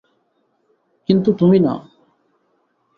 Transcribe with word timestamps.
কিন্তু 1.09 1.29
তুমি 1.33 1.59
না। 1.59 1.73